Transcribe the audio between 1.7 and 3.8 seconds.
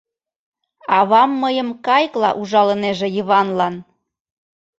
кайыкла ужалынеже Йыванлан.